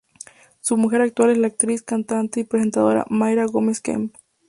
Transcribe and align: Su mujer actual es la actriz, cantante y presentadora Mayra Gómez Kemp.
Su 0.61 0.77
mujer 0.77 1.01
actual 1.03 1.29
es 1.29 1.37
la 1.37 1.45
actriz, 1.45 1.83
cantante 1.83 2.39
y 2.39 2.43
presentadora 2.43 3.05
Mayra 3.11 3.45
Gómez 3.45 3.81
Kemp. 3.81 4.15